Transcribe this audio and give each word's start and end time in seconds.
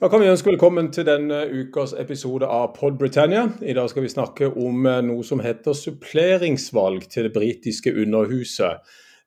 Da 0.00 0.08
kan 0.08 0.22
vi 0.22 0.28
ønske 0.32 0.48
velkommen 0.48 0.86
til 0.88 1.04
denne 1.04 1.42
ukas 1.52 1.90
episode 2.00 2.48
av 2.48 2.70
Pod 2.72 2.94
Britannia. 2.96 3.42
I 3.60 3.74
dag 3.76 3.90
skal 3.92 4.06
vi 4.06 4.08
snakke 4.08 4.46
om 4.48 4.86
eh, 4.88 5.02
noe 5.04 5.20
som 5.20 5.42
heter 5.44 5.76
suppleringsvalg 5.76 7.04
til 7.12 7.26
det 7.28 7.32
britiske 7.34 7.92
underhuset. 7.92 8.80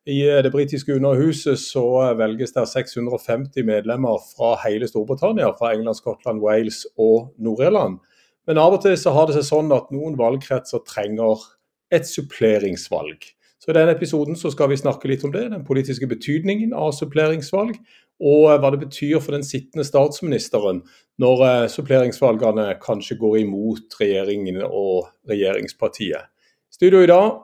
I 0.09 0.15
eh, 0.25 0.39
det 0.41 0.49
britiske 0.55 0.97
underhuset 0.97 1.61
så 1.61 1.83
eh, 2.07 2.15
velges 2.17 2.55
det 2.57 2.65
650 2.71 3.61
medlemmer 3.69 4.17
fra 4.31 4.55
hele 4.63 4.89
Storbritannia, 4.89 5.51
fra 5.53 5.75
England, 5.75 5.99
Skottland, 6.01 6.41
Wales 6.41 6.81
og 6.97 7.29
Nord-Irland. 7.37 8.01
Men 8.49 8.57
av 8.57 8.79
og 8.79 8.81
til 8.81 8.97
så 8.97 9.13
har 9.13 9.29
det 9.29 9.37
seg 9.37 9.45
sånn 9.51 9.69
at 9.77 9.93
noen 9.93 10.17
valgkretser 10.17 10.81
trenger 10.89 11.45
et 11.93 12.09
suppleringsvalg. 12.09 13.21
Så 13.61 13.69
I 13.69 13.77
denne 13.77 13.93
episoden 13.95 14.37
så 14.37 14.49
skal 14.53 14.73
vi 14.73 14.81
snakke 14.81 15.09
litt 15.13 15.23
om 15.25 15.31
det, 15.33 15.47
den 15.53 15.63
politiske 15.65 16.09
betydningen 16.09 16.73
av 16.73 16.91
suppleringsvalg 16.97 17.77
og 18.19 18.59
hva 18.59 18.71
det 18.71 18.79
betyr 18.85 19.19
for 19.19 19.35
den 19.35 19.43
sittende 19.43 19.85
statsministeren 19.87 20.83
når 21.21 21.43
eh, 21.47 21.67
suppleringsvalgene 21.71 22.67
kanskje 22.83 23.17
går 23.19 23.41
imot 23.43 23.97
regjeringen 23.99 24.61
og 24.65 25.09
regjeringspartiet. 25.29 26.31
Studio 26.71 27.03
i 27.03 27.11
dag, 27.11 27.41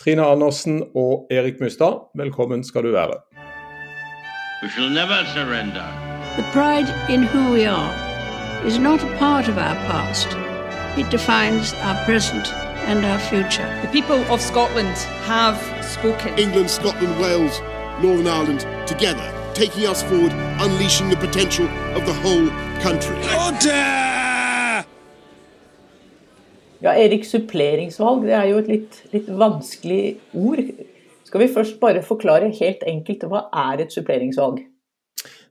Trine 0.00 0.26
Andersen 0.26 0.82
og 0.94 1.28
Erik 1.32 1.60
Mustad, 1.60 2.08
velkommen 2.16 2.64
skal 2.64 2.84
du 2.84 2.92
være. 2.92 3.20
We 4.62 4.68
shall 4.70 4.90
never 4.90 5.24
surrender. 5.34 5.84
The 6.36 6.44
pride 6.52 6.88
in 7.08 7.22
who 7.22 7.52
we 7.52 7.66
are 7.66 7.94
is 8.66 8.78
not 8.78 9.04
a 9.04 9.16
part 9.18 9.48
of 9.48 9.56
our 9.56 9.76
past. 9.86 10.28
It 10.96 11.10
defines 11.10 11.74
our 11.84 11.96
present 12.06 12.52
and 12.86 13.04
our 13.04 13.18
future. 13.18 13.68
The 13.82 13.92
people 13.92 14.20
of 14.32 14.40
Scotland 14.40 14.96
have 15.26 15.56
spoken. 15.82 16.38
England, 16.38 16.70
Scotland, 16.70 17.20
Wales, 17.20 17.60
Northern 18.02 18.26
Ireland, 18.26 18.66
together 18.86 19.43
taking 19.54 19.86
us 19.86 20.02
forward, 20.02 20.32
unleashing 20.60 21.08
the 21.08 21.16
potential 21.16 21.66
of 21.94 22.04
the 22.06 22.12
whole 22.22 22.48
country. 22.82 23.16
Ja, 26.84 26.92
Erik, 26.92 27.24
suppleringsvalg 27.24 28.26
det 28.26 28.34
er 28.36 28.48
jo 28.50 28.58
et 28.60 28.68
litt, 28.68 29.00
litt, 29.14 29.30
vanskelig 29.30 30.18
ord. 30.36 30.60
Skal 31.24 31.40
vi 31.40 31.52
først 31.54 31.78
bare 31.80 32.02
forklare 32.04 32.50
helt 32.52 32.82
enkelt 32.90 33.24
hva 33.30 33.46
er 33.70 33.86
et 33.86 33.94
suppleringsvalg? 33.94 34.60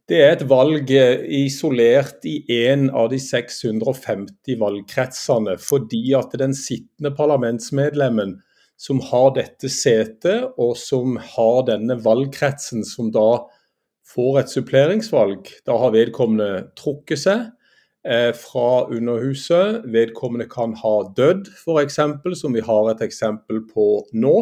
Det 0.03 0.19
er 0.19 0.33
et 0.35 0.43
valg 0.51 0.91
eh, 0.91 1.23
isolert 1.39 2.27
i 2.27 2.41
én 2.51 2.89
av 2.91 3.07
de 3.13 3.17
650 3.23 4.59
valgkretsene, 4.59 5.55
fordi 5.63 6.03
at 6.19 6.35
den 6.37 6.53
sittende 6.53 7.13
parlamentsmedlemmen 7.15 8.35
som 8.77 8.99
har 9.09 9.31
dette 9.37 9.71
setet, 9.71 10.51
og 10.59 10.75
som 10.77 11.15
har 11.15 11.63
denne 11.71 11.95
valgkretsen 12.03 12.83
som 12.85 13.13
da 13.15 13.45
får 14.13 14.39
et 14.43 14.53
suppleringsvalg. 14.53 15.49
Da 15.67 15.77
har 15.81 15.93
vedkommende 15.95 16.67
trukket 16.79 17.23
seg 17.23 17.47
eh, 18.05 18.31
fra 18.37 18.85
Underhuset. 18.93 19.83
Vedkommende 19.93 20.47
kan 20.51 20.75
ha 20.79 20.95
dødd, 21.17 21.49
f.eks., 21.53 21.99
som 22.39 22.55
vi 22.55 22.63
har 22.65 22.91
et 22.91 23.03
eksempel 23.05 23.63
på 23.69 23.87
nå. 24.13 24.37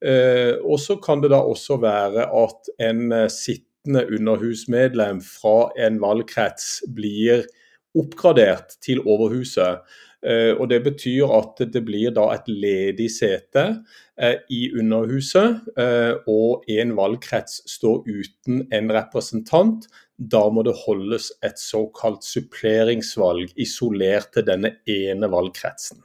Eh, 0.00 0.54
og 0.64 0.78
så 0.80 0.96
kan 1.02 1.20
det 1.24 1.32
da 1.34 1.42
også 1.44 1.80
være 1.82 2.28
at 2.44 2.70
en 2.80 3.10
eh, 3.12 3.28
sittende 3.32 4.06
underhusmedlem 4.08 5.20
fra 5.24 5.72
en 5.80 5.98
valgkrets 6.00 6.80
blir 6.94 7.44
oppgradert 7.98 8.78
til 8.84 9.02
Overhuset. 9.02 9.82
Eh, 10.22 10.52
og 10.52 10.68
Det 10.68 10.82
betyr 10.84 11.32
at 11.32 11.62
det 11.72 11.84
blir 11.84 12.12
da 12.12 12.26
et 12.34 12.48
ledig 12.48 13.08
sete 13.14 13.64
eh, 14.20 14.36
i 14.52 14.68
Underhuset, 14.76 15.64
eh, 15.80 16.12
og 16.28 16.68
en 16.68 16.94
valgkrets 16.96 17.62
står 17.70 18.04
uten 18.04 18.66
en 18.72 18.92
representant. 18.92 19.88
Da 20.20 20.44
må 20.52 20.64
det 20.66 20.76
holdes 20.84 21.30
et 21.42 21.58
såkalt 21.58 22.24
suppleringsvalg 22.28 23.56
isolert 23.56 24.34
til 24.36 24.44
denne 24.44 24.76
ene 24.84 25.32
valgkretsen. 25.32 26.04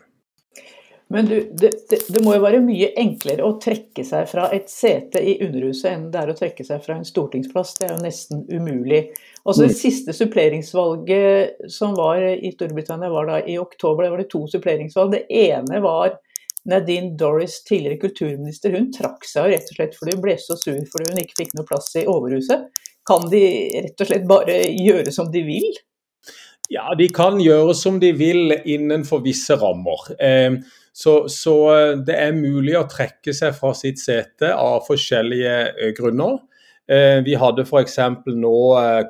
Men 1.07 1.25
du, 1.29 1.35
det, 1.51 1.71
det, 1.89 1.99
det, 2.09 2.21
må 2.25 2.33
jo 2.33 2.41
være 2.41 2.63
mye 2.65 2.87
enklere 2.97 3.45
å 3.45 3.59
trekke 3.61 4.03
seg 4.07 4.25
fra 4.31 4.47
et 4.55 4.71
sete 4.73 5.21
i 5.21 5.35
Underhuset 5.45 5.91
enn 5.91 6.07
det 6.13 6.21
er 6.23 6.31
å 6.31 6.37
trekke 6.37 6.65
seg 6.65 6.81
fra 6.81 6.97
en 6.97 7.05
stortingsplass. 7.05 7.75
Det 7.77 7.85
er 7.85 7.93
jo 7.93 8.01
nesten 8.01 8.41
umulig. 8.49 9.03
Altså 9.43 9.67
Det 9.67 9.75
mm. 9.75 9.79
siste 9.83 10.15
suppleringsvalget 10.17 11.69
som 11.71 11.93
var 11.97 12.23
i 12.25 12.51
Storbritannia, 12.55 13.11
var 13.13 13.29
da 13.29 13.41
i 13.45 13.59
oktober. 13.61 14.07
Da 14.07 14.15
var 14.15 14.23
det 14.23 14.31
to 14.33 14.47
suppleringsvalg. 14.49 15.13
Det 15.13 15.43
ene 15.45 15.81
var 15.85 16.17
Nadine 16.65 17.13
Doris, 17.19 17.59
tidligere 17.63 18.01
kulturminister. 18.07 18.73
Hun 18.73 18.89
trakk 18.93 19.29
seg 19.29 19.51
rett 19.53 19.69
og 19.69 19.77
slett 19.77 19.97
fordi 19.99 20.17
hun 20.17 20.25
ble 20.25 20.39
så 20.41 20.57
sur 20.57 20.81
fordi 20.89 21.11
hun 21.11 21.21
ikke 21.21 21.43
fikk 21.43 21.53
noe 21.53 21.69
plass 21.69 21.93
i 22.01 22.07
Overhuset. 22.09 22.65
Kan 23.05 23.29
de 23.29 23.43
rett 23.85 24.01
og 24.01 24.09
slett 24.09 24.25
bare 24.25 24.57
gjøre 24.73 25.13
som 25.13 25.29
de 25.29 25.45
vil? 25.45 25.69
Ja, 26.73 26.89
de 26.97 27.09
kan 27.13 27.37
gjøre 27.41 27.75
som 27.77 27.99
de 28.01 28.09
vil 28.17 28.55
innenfor 28.65 29.21
visse 29.25 29.57
rammer. 29.61 30.07
Eh, 30.17 30.57
så, 30.95 31.29
så, 31.29 31.55
eh, 31.75 31.93
det 32.07 32.15
er 32.15 32.37
mulig 32.37 32.77
å 32.79 32.87
trekke 32.87 33.33
seg 33.35 33.55
fra 33.57 33.73
sitt 33.75 33.99
sete 33.99 34.53
av 34.55 34.85
forskjellige 34.87 35.55
eh, 35.73 35.91
grunner. 35.97 36.37
Eh, 36.87 37.19
vi 37.25 37.33
hadde 37.41 37.65
f.eks. 37.65 37.97
nå 38.29 38.53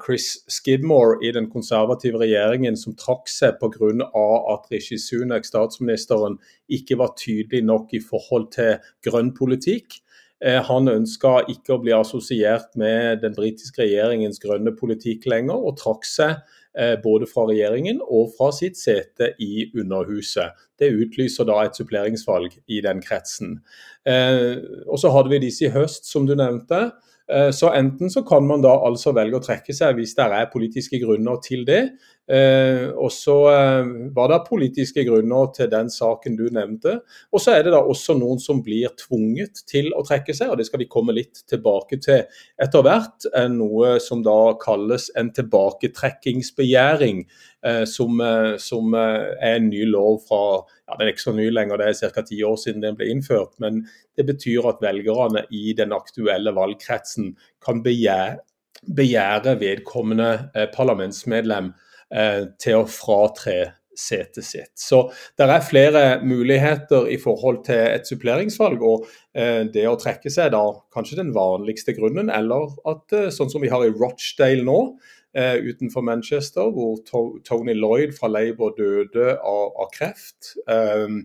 Chris 0.01 0.31
Skidmore 0.49 1.19
i 1.21 1.33
den 1.35 1.45
konservative 1.51 2.23
regjeringen 2.23 2.79
som 2.79 2.95
trakk 2.97 3.29
seg 3.29 3.59
pga. 3.61 4.09
at 4.55 4.65
Rishi 4.71 4.97
Sunak, 4.97 5.45
statsministeren, 5.45 6.39
ikke 6.71 6.97
var 6.97 7.13
tydelig 7.21 7.61
nok 7.67 7.93
i 7.93 8.01
forhold 8.01 8.49
til 8.55 8.81
grønn 9.05 9.35
politikk. 9.35 10.01
Han 10.41 10.89
ønska 10.91 11.45
ikke 11.49 11.73
å 11.73 11.81
bli 11.81 11.93
assosiert 11.95 12.73
med 12.77 13.21
den 13.21 13.33
britiske 13.33 13.81
regjeringens 13.81 14.41
grønne 14.43 14.73
politikk 14.75 15.23
lenger, 15.31 15.55
og 15.55 15.77
trakk 15.79 16.03
seg 16.05 16.41
Eh, 16.43 16.64
både 17.03 17.27
fra 17.31 17.45
regjeringen 17.47 18.01
og 18.03 18.33
fra 18.35 18.49
sitt 18.51 18.75
sete 18.75 19.31
i 19.39 19.69
Underhuset. 19.77 20.55
Det 20.79 20.91
utlyser 20.91 21.47
da 21.47 21.61
et 21.63 21.77
suppleringsvalg 21.77 22.57
i 22.67 22.81
den 22.83 23.01
kretsen. 23.03 23.59
Eh, 24.07 24.57
og 24.87 24.99
Så 24.99 25.11
hadde 25.13 25.31
vi 25.31 25.43
disse 25.47 25.65
i 25.65 25.73
høst, 25.73 26.09
som 26.11 26.27
du 26.27 26.35
nevnte. 26.35 26.91
Eh, 27.31 27.51
så 27.51 27.73
enten 27.73 28.09
så 28.09 28.21
kan 28.23 28.45
man 28.47 28.61
da 28.61 28.75
altså 28.85 29.13
velge 29.15 29.39
å 29.39 29.43
trekke 29.43 29.73
seg 29.73 29.97
hvis 29.97 30.13
det 30.17 30.27
er 30.29 30.51
politiske 30.51 30.99
grunner 31.01 31.39
til 31.41 31.63
det. 31.65 31.81
Eh, 32.25 32.89
og 32.93 33.09
så 33.13 33.35
eh, 33.51 33.89
var 34.13 34.29
det 34.31 34.39
politiske 34.47 35.05
grunner 35.07 35.49
til 35.55 35.69
den 35.71 35.89
saken 35.93 36.37
du 36.37 36.45
nevnte. 36.53 36.99
Og 37.33 37.41
så 37.41 37.55
er 37.55 37.65
det 37.65 37.73
da 37.73 37.81
også 37.81 38.17
noen 38.17 38.41
som 38.41 38.61
blir 38.65 38.93
tvunget 39.01 39.63
til 39.69 39.91
å 39.97 40.03
trekke 40.05 40.37
seg, 40.37 40.53
og 40.53 40.61
det 40.61 40.67
skal 40.69 40.83
vi 40.83 40.89
komme 40.91 41.15
litt 41.17 41.41
tilbake 41.49 41.99
til 42.05 42.25
etter 42.61 42.85
hvert. 42.85 43.29
Noe 43.53 43.97
som 44.03 44.21
da 44.25 44.53
kalles 44.61 45.09
en 45.17 45.33
tilbaketrekkingsbegjæring. 45.33 47.25
Som, 47.89 48.19
som, 48.61 48.93
er 48.93 49.55
en 49.55 49.71
ny 49.71 49.87
lov 49.89 50.19
fra 50.27 50.41
ja, 50.61 50.97
Den 50.99 51.07
er 51.07 51.13
ikke 51.15 51.23
så 51.23 51.31
ny 51.33 51.47
lenger, 51.49 51.79
det 51.81 51.87
er 51.89 52.11
ca. 52.13 52.21
ti 52.21 52.37
år 52.45 52.59
siden 52.61 52.83
den 52.83 52.97
ble 52.99 53.07
innført. 53.09 53.55
Men 53.63 53.79
det 54.17 54.27
betyr 54.27 54.67
at 54.69 54.83
velgerne 54.85 55.47
i 55.49 55.73
den 55.77 55.95
aktuelle 55.95 56.53
valgkretsen 56.53 57.31
kan 57.65 57.81
begjære, 57.85 58.37
begjære 58.85 59.55
vedkommende 59.63 60.29
eh, 60.53 60.67
parlamentsmedlem 60.75 61.71
eh, 62.13 62.43
til 62.61 62.83
å 62.83 62.85
fratre 62.85 63.57
setet 63.95 64.45
sitt. 64.45 64.73
Så 64.79 65.05
det 65.37 65.47
er 65.47 65.65
flere 65.65 66.03
muligheter 66.25 67.07
i 67.11 67.17
forhold 67.21 67.63
til 67.67 67.79
et 67.79 68.07
suppleringsvalg. 68.07 68.83
og 68.83 69.07
eh, 69.35 69.63
Det 69.71 69.87
å 69.89 69.97
trekke 69.99 70.31
seg 70.31 70.51
da 70.55 70.63
kanskje 70.93 71.21
den 71.21 71.33
vanligste 71.35 71.95
grunnen, 71.97 72.29
eller 72.29 72.75
at 72.91 73.15
eh, 73.15 73.31
sånn 73.33 73.51
som 73.51 73.63
vi 73.63 73.71
har 73.71 73.85
i 73.85 73.93
Rochdale 73.93 74.65
nå, 74.67 74.79
eh, 75.37 75.55
utenfor 75.69 76.01
Manchester, 76.01 76.71
hvor 76.71 76.97
to 77.07 77.23
Tony 77.47 77.73
Lloyd 77.73 78.15
fra 78.19 78.29
Labour 78.31 78.75
døde 78.77 79.35
av, 79.37 79.73
av 79.81 79.91
kreft. 79.93 80.55
Eh, 80.69 81.19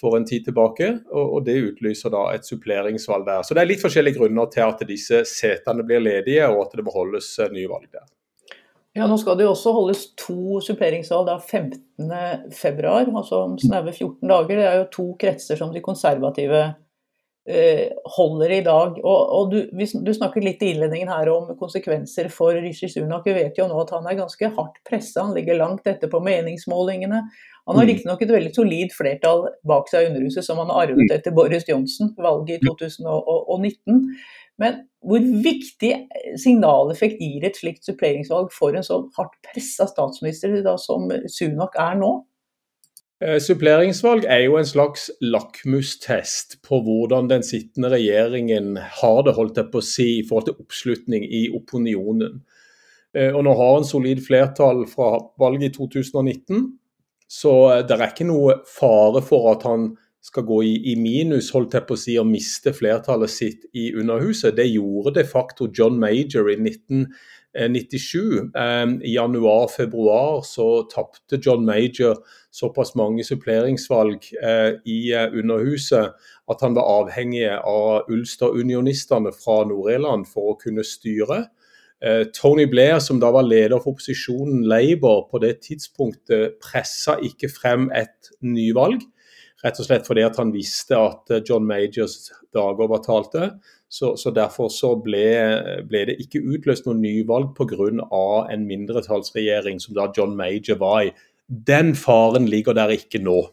for 0.00 0.16
en 0.16 0.24
tid 0.24 0.46
tilbake, 0.46 0.86
og, 1.12 1.34
og 1.36 1.42
det 1.44 1.58
utlyser 1.60 2.12
da 2.14 2.22
et 2.32 2.46
suppleringsvalg 2.48 3.26
der. 3.26 3.42
Så 3.44 3.56
Det 3.56 3.62
er 3.62 3.68
litt 3.68 3.82
forskjellige 3.82 4.16
grunner 4.16 4.48
til 4.52 4.64
at 4.64 4.80
disse 4.88 5.24
setene 5.28 5.84
blir 5.84 6.00
ledige, 6.00 6.48
og 6.48 6.64
at 6.64 6.78
det 6.78 6.86
må 6.86 6.94
holdes 6.94 7.34
eh, 7.38 7.52
nye 7.52 7.68
valg 7.70 7.90
der. 7.92 8.06
Ja, 8.96 9.06
Nå 9.06 9.20
skal 9.20 9.36
det 9.38 9.44
jo 9.46 9.52
også 9.52 9.72
holdes 9.76 10.06
to 10.18 10.58
suppleringsvalg 10.66 11.28
da 11.28 11.36
15.2, 11.38 12.94
altså 13.06 13.44
om 13.44 13.58
snaue 13.60 13.92
14 13.92 14.26
dager. 14.26 14.56
Det 14.56 14.66
er 14.66 14.78
jo 14.80 14.88
to 14.96 15.06
kretser 15.20 15.60
som 15.60 15.70
de 15.74 15.82
konservative 15.84 16.62
holder 18.16 18.52
i 18.54 18.60
dag. 18.66 18.98
Og, 19.02 19.20
og 19.36 19.52
du, 19.52 19.58
du, 19.70 20.12
snakket 20.14 20.46
litt 20.46 20.64
i 20.64 20.72
innledningen 20.74 21.10
her 21.12 21.30
om 21.32 21.48
konsekvenser 21.60 22.30
for 22.32 22.56
Rishi 22.56 22.90
Sunak. 22.92 23.26
Vi 23.26 23.36
vet 23.36 23.58
jo 23.58 23.68
nå 23.70 23.78
at 23.82 23.94
han 23.96 24.08
er 24.08 24.18
ganske 24.18 24.52
hardt 24.56 24.82
pressa, 24.88 25.24
han 25.24 25.36
ligger 25.36 25.60
langt 25.60 25.88
etter 25.90 26.10
på 26.12 26.22
meningsmålingene. 26.24 27.22
Han 27.68 27.76
har 27.76 27.86
mm. 27.86 27.90
riktignok 27.92 28.22
et 28.24 28.34
veldig 28.34 28.52
solid 28.56 28.94
flertall 28.96 29.44
bak 29.68 29.90
seg 29.90 30.06
i 30.06 30.10
Underhuset, 30.10 30.46
som 30.46 30.58
han 30.62 30.72
har 30.72 30.88
arvet 30.88 31.04
mm. 31.06 31.16
etter 31.18 31.34
Boris 31.36 31.68
Johnson, 31.68 32.14
valget 32.18 32.58
i 32.58 32.66
2019. 32.66 34.06
Men 34.60 34.80
hvor 35.06 35.22
viktig 35.44 35.92
signaleffekt 36.40 37.20
gir 37.22 37.46
et 37.46 37.56
slikt 37.56 37.86
suppleringsvalg 37.88 38.50
for 38.52 38.76
en 38.76 38.84
så 38.84 38.98
hardt 39.16 39.38
pressa 39.46 39.86
statsminister 39.88 40.58
da, 40.66 40.74
som 40.80 41.08
Sunak 41.32 41.78
er 41.80 41.96
nå? 42.00 42.10
Eh, 43.20 43.36
suppleringsvalg 43.42 44.24
er 44.24 44.46
jo 44.46 44.56
en 44.56 44.68
slags 44.68 45.10
lakmustest 45.20 46.56
på 46.64 46.80
hvordan 46.86 47.28
den 47.28 47.44
sittende 47.44 47.90
regjeringen 47.92 48.78
har 49.00 49.22
det 49.26 49.34
holdt 49.36 49.60
jeg 49.60 49.68
på 49.72 49.82
å 49.82 49.84
si, 49.84 50.08
i 50.20 50.26
forhold 50.26 50.48
til 50.48 50.62
oppslutning 50.64 51.26
i 51.28 51.48
opinionen. 51.52 52.40
Og 53.10 53.40
nå 53.42 53.52
har 53.58 53.72
en 53.74 53.88
solid 53.88 54.20
flertall 54.22 54.84
fra 54.86 55.16
valget 55.42 55.64
i 55.66 55.70
2019, 55.74 56.60
så 57.26 57.54
det 57.82 57.96
er 57.96 58.04
ikke 58.06 58.28
noe 58.28 58.60
fare 58.70 59.18
for 59.26 59.48
at 59.50 59.64
han 59.66 59.88
skal 60.20 60.44
gå 60.44 60.62
i, 60.62 60.74
i, 60.92 60.96
minus, 61.00 61.50
holdt 61.54 61.74
jeg 61.76 61.86
på 61.88 61.96
å 61.96 62.00
si, 62.00 62.16
og 62.20 62.28
miste 62.28 62.74
flertallet 62.76 63.32
sitt 63.32 63.66
i 63.72 63.90
Underhuset. 63.96 64.56
Det 64.56 64.68
gjorde 64.68 65.14
de 65.16 65.24
facto 65.28 65.70
John 65.76 65.96
Major 66.00 66.50
i 66.52 66.58
1997. 66.60 68.50
Eh, 68.52 68.82
I 69.08 69.14
januar-februar 69.14 70.42
så 70.46 70.68
tapte 70.92 71.40
John 71.40 71.64
Major 71.64 72.20
såpass 72.52 72.92
mange 72.98 73.24
suppleringsvalg 73.24 74.26
eh, 74.42 74.74
i 74.84 74.98
uh, 75.14 75.30
Underhuset 75.38 76.12
at 76.50 76.64
han 76.66 76.74
var 76.74 76.88
avhengig 76.98 77.46
av 77.54 78.10
Ulster-unionistene 78.10 79.32
fra 79.32 79.62
Nord-Irland 79.70 80.26
for 80.28 80.52
å 80.52 80.58
kunne 80.60 80.84
styre. 80.84 81.46
Uh, 82.04 82.26
Tony 82.36 82.66
Blair, 82.68 82.98
som 83.00 83.20
da 83.22 83.30
var 83.32 83.46
leder 83.46 83.78
for 83.78 83.94
opposisjonen 83.94 84.66
Labour 84.68 85.28
på 85.30 85.40
det 85.40 85.60
tidspunktet, 85.64 86.58
pressa 86.64 87.16
ikke 87.24 87.52
frem 87.52 87.88
et 87.96 88.34
nyvalg. 88.44 89.06
Rett 89.60 89.80
og 89.80 89.86
slett 89.86 90.08
fordi 90.08 90.24
at 90.24 90.38
han 90.40 90.52
visste 90.54 90.96
at 90.96 91.32
eh, 91.34 91.42
John 91.46 91.66
Majors 91.68 92.30
dager 92.54 92.88
var 92.90 93.04
talte. 93.04 93.52
Så, 93.90 94.14
så 94.16 94.30
derfor 94.30 94.70
så 94.70 94.94
ble, 95.02 95.24
ble, 95.88 96.04
det 96.06 96.20
ikke 96.22 96.44
utløst 96.46 96.86
noe 96.86 96.94
nyvalg 96.94 97.50
pga. 97.58 97.88
en 98.52 98.66
mindretallsregjering 98.68 99.80
som 99.82 99.96
da 99.98 100.06
John 100.16 100.36
Major 100.38 100.78
var 100.78 101.08
i. 101.08 101.14
Den 101.48 101.96
faren 101.98 102.46
ligger 102.46 102.72
der 102.78 102.94
ikke 102.94 103.18
nå. 103.18 103.48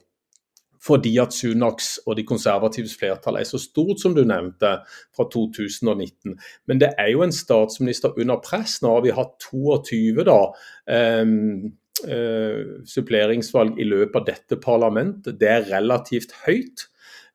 Fordi 0.88 1.18
at 1.18 1.34
Sunaks 1.34 1.98
og 2.06 2.16
de 2.20 2.24
konservatives 2.24 2.94
flertall 3.00 3.40
er 3.40 3.48
så 3.50 3.60
stort, 3.60 4.00
som 4.00 4.14
du 4.16 4.22
nevnte, 4.24 4.78
fra 5.16 5.26
2019. 5.34 6.38
Men 6.68 6.80
det 6.80 6.94
er 7.02 7.10
jo 7.12 7.26
en 7.26 7.34
statsminister 7.34 8.14
under 8.16 8.40
press. 8.46 8.78
Nå 8.82 8.94
har 8.94 9.04
vi 9.04 9.16
hatt 9.18 9.36
22 9.50 10.24
da, 10.28 10.38
um, 11.24 11.74
suppleringsvalg 11.98 13.80
i 13.82 13.88
løpet 13.88 14.20
av 14.20 14.28
dette 14.28 14.58
parlamentet. 14.62 15.40
Det 15.40 15.50
er 15.50 15.68
relativt 15.72 16.36
høyt. 16.46 16.86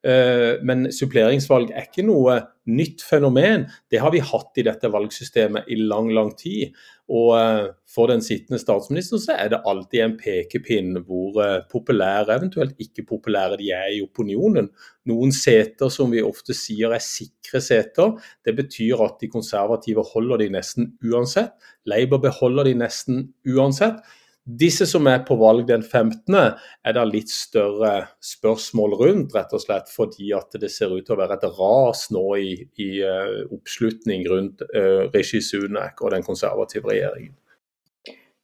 Uh, 0.02 0.58
men 0.66 0.88
suppleringsvalg 0.90 1.68
er 1.70 1.84
ikke 1.86 2.02
noe 2.02 2.40
nytt 2.66 3.04
fenomen. 3.06 3.68
Det 3.90 4.00
har 4.02 4.10
vi 4.10 4.22
hatt 4.22 4.58
i 4.58 4.64
dette 4.66 4.88
valgsystemet 4.90 5.68
i 5.70 5.76
lang, 5.78 6.08
lang 6.10 6.32
tid. 6.38 6.72
Og 7.12 7.28
uh, 7.38 7.68
for 7.86 8.10
den 8.10 8.24
sittende 8.24 8.58
statsministeren 8.58 9.22
så 9.22 9.36
er 9.36 9.52
det 9.52 9.60
alltid 9.68 10.02
en 10.02 10.16
pekepinn 10.18 10.96
hvor 11.06 11.38
populære, 11.70 12.34
eventuelt 12.34 12.80
ikke 12.82 13.04
populære, 13.12 13.60
de 13.60 13.70
er 13.76 13.92
i 13.94 14.00
opinionen. 14.02 14.72
Noen 15.10 15.34
seter 15.36 15.92
som 15.92 16.10
vi 16.10 16.24
ofte 16.24 16.56
sier 16.56 16.94
er 16.96 17.04
sikre 17.04 17.62
seter. 17.62 18.16
Det 18.42 18.56
betyr 18.58 19.04
at 19.06 19.22
de 19.22 19.30
konservative 19.30 20.02
holder 20.14 20.42
de 20.42 20.50
nesten 20.56 20.96
uansett. 21.06 21.54
Labour 21.86 22.24
beholder 22.26 22.72
de 22.72 22.74
nesten 22.82 23.22
uansett. 23.46 24.02
Disse 24.42 24.88
som 24.90 25.06
er 25.06 25.20
på 25.22 25.36
valg 25.38 25.68
den 25.68 25.84
15., 25.86 26.34
er 26.34 26.94
det 26.96 27.02
litt 27.12 27.30
større 27.30 28.08
spørsmål 28.26 28.96
rundt, 28.98 29.36
rett 29.36 29.52
og 29.54 29.62
slett 29.62 29.92
fordi 29.92 30.32
at 30.34 30.56
det 30.58 30.70
ser 30.74 30.90
ut 30.90 31.06
til 31.06 31.14
å 31.14 31.20
være 31.20 31.36
et 31.38 31.46
ras 31.60 32.08
nå 32.10 32.24
i, 32.40 32.56
i 32.82 32.88
uh, 33.06 33.44
oppslutning 33.54 34.26
rundt 34.32 34.64
uh, 34.74 35.06
Rishi 35.14 35.38
Sunak 35.46 36.02
og 36.02 36.10
den 36.16 36.26
konservative 36.26 36.90
regjeringen. 36.90 37.36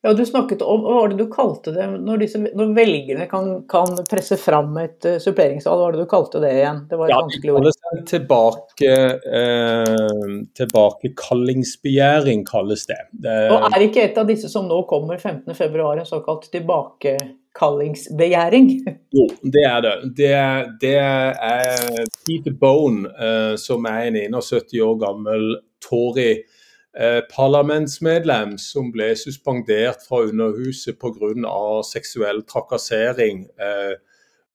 Ja, 0.00 0.12
Du 0.12 0.26
snakket 0.26 0.62
om 0.62 0.80
hva 0.84 0.92
var 0.94 1.08
det 1.10 1.16
du 1.18 1.26
kalte 1.30 1.70
det 1.74 1.86
når, 1.90 2.18
disse, 2.22 2.38
når 2.38 2.74
velgerne 2.76 3.26
kan, 3.30 3.62
kan, 3.70 3.96
presse 4.06 4.36
fram 4.38 4.76
et 4.78 5.04
uh, 5.08 5.18
suppleringsvalg? 5.18 5.74
Hva 5.74 5.84
var 5.88 5.92
det 5.96 6.02
du 6.04 6.08
kalte 6.10 6.38
det 6.42 6.52
igjen? 6.54 6.86
Det 6.90 6.96
var 7.00 7.06
et 7.08 7.12
ja, 7.16 7.20
vanskelig 7.24 7.52
ord. 7.54 7.64
Det 7.66 7.72
tilbake, 8.06 8.90
eh, 9.40 9.84
tilbakekallingsbegjæring 10.60 12.40
kalles 12.46 12.86
det. 12.86 13.00
det. 13.10 13.50
Og 13.50 13.64
Er 13.72 13.80
ikke 13.88 14.04
et 14.06 14.18
av 14.20 14.26
disse 14.28 14.48
som 14.52 14.68
nå 14.70 14.78
kommer 14.90 15.16
15.2 15.18 15.98
en 15.98 16.06
såkalt 16.06 16.50
tilbakekallingsbegjæring? 16.52 18.66
Jo, 19.18 19.24
det 19.42 19.64
er 19.66 19.80
det. 19.82 19.94
Det, 20.20 20.30
det 20.84 20.98
er 21.00 22.06
Peter 22.22 22.52
Bone, 22.54 23.08
eh, 23.08 23.56
som 23.58 23.84
er 23.90 24.00
en 24.12 24.16
71 24.38 24.78
år 24.84 24.94
gammel 25.02 25.58
Tory 25.82 26.44
parlamentsmedlem 27.30 28.56
som 28.58 28.90
ble 28.90 29.12
suspendert 29.16 30.02
fra 30.08 30.24
Underhuset 30.26 30.98
pga. 30.98 31.82
seksuell 31.86 32.42
trakassering 32.42 33.46
eh, 33.60 33.94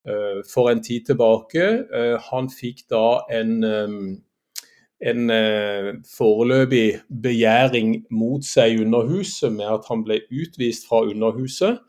eh, 0.04 0.42
for 0.52 0.68
en 0.70 0.82
tid 0.82 1.06
tilbake. 1.06 1.86
Han 2.30 2.50
fikk 2.50 2.84
da 2.90 3.24
en, 3.32 3.64
en 5.00 5.32
foreløpig 6.04 7.00
begjæring 7.08 8.04
mot 8.10 8.44
seg 8.44 8.74
i 8.74 8.84
Underhuset 8.84 9.52
med 9.52 9.78
at 9.78 9.88
han 9.88 10.04
ble 10.04 10.20
utvist 10.28 10.88
fra 10.88 11.00
Underhuset. 11.08 11.80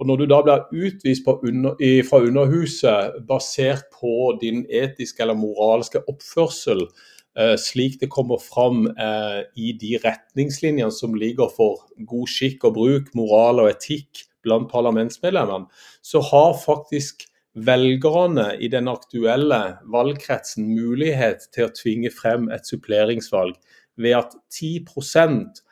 Og 0.00 0.06
Når 0.06 0.16
du 0.16 0.26
da 0.26 0.42
blir 0.42 0.86
utvist 0.88 1.28
under, 1.28 1.76
fra 2.08 2.18
Underhuset 2.18 3.22
basert 3.28 3.86
på 4.00 4.38
din 4.40 4.66
etiske 4.66 5.22
eller 5.22 5.34
moralske 5.34 6.00
oppførsel, 6.08 6.88
Eh, 6.88 7.19
slik 7.60 8.00
det 8.00 8.10
kommer 8.10 8.40
fram 8.42 8.88
eh, 8.90 9.42
i 9.54 9.72
de 9.78 9.96
retningslinjene 10.02 10.92
som 10.92 11.14
ligger 11.14 11.50
for 11.54 11.84
god 12.08 12.28
skikk 12.28 12.64
og 12.68 12.74
bruk, 12.74 13.12
moral 13.14 13.62
og 13.64 13.70
etikk 13.70 14.24
blant 14.42 14.70
parlamentsmedlemmene, 14.72 15.68
så 16.02 16.20
har 16.30 16.58
faktisk 16.58 17.26
velgerne 17.54 18.56
i 18.62 18.68
den 18.70 18.88
aktuelle 18.88 19.78
valgkretsen 19.90 20.68
mulighet 20.74 21.48
til 21.54 21.64
å 21.66 21.72
tvinge 21.74 22.10
frem 22.14 22.48
et 22.54 22.66
suppleringsvalg 22.66 23.54
ved 24.00 24.14
at 24.16 24.34
10% 24.54 25.62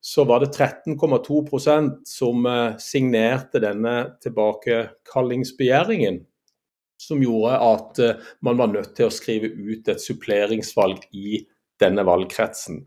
så 0.00 0.24
var 0.24 0.44
det 0.44 0.52
13,2% 0.54 1.98
som 2.06 2.46
eh, 2.46 2.78
signerte 2.78 3.60
denne 3.62 3.96
tilbakekallingsbegjæringen. 4.22 6.22
Som 7.02 7.20
gjorde 7.20 7.58
at 7.60 7.98
eh, 8.00 8.24
man 8.46 8.60
var 8.60 8.72
nødt 8.72 8.94
til 8.96 9.10
å 9.10 9.14
skrive 9.14 9.50
ut 9.50 9.88
et 9.90 10.02
suppleringsvalg 10.02 11.04
i 11.12 11.42
denne 11.82 12.06
valgkretsen. 12.08 12.84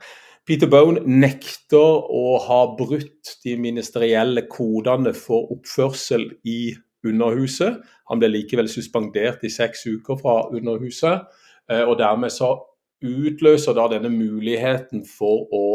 Peter 0.49 0.69
Bone 0.71 1.03
nekter 1.05 2.07
å 2.09 2.39
ha 2.41 2.61
brutt 2.79 3.35
de 3.43 3.53
ministerielle 3.59 4.47
kodene 4.49 5.13
for 5.13 5.51
oppførsel 5.53 6.31
i 6.47 6.71
Underhuset. 7.07 7.79
Han 8.09 8.19
ble 8.19 8.31
likevel 8.33 8.69
suspendert 8.71 9.43
i 9.43 9.51
seks 9.53 9.85
uker 9.87 10.19
fra 10.19 10.41
Underhuset. 10.51 11.27
Eh, 11.71 11.83
og 11.85 11.97
dermed 11.99 12.33
så 12.33 12.55
utløser 13.05 13.75
da 13.77 13.87
denne 13.93 14.11
muligheten 14.11 15.05
for 15.07 15.45
å 15.55 15.65